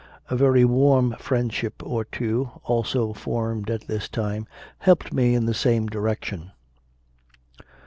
A 0.31 0.35
very 0.35 0.65
warm 0.65 1.15
friendship 1.19 1.83
or 1.85 2.05
two, 2.05 2.49
also 2.63 3.13
formed 3.13 3.69
at 3.69 3.81
this 3.85 4.09
time, 4.09 4.47
helped 4.79 5.13
me 5.13 5.35
in 5.35 5.45
the 5.45 5.53
same 5.53 5.85
direction. 5.85 6.51